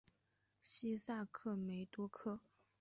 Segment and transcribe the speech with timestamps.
[0.61, 2.39] 西萨克梅多克。